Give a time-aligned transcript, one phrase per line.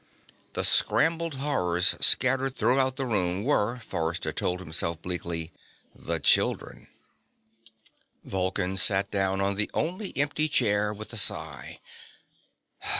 [0.53, 5.51] The scrambled horrors scattered throughout the room were, Forrester told himself bleakly,
[5.93, 6.87] the children.
[8.25, 11.79] Vulcan sat down on the only empty chair with a sigh.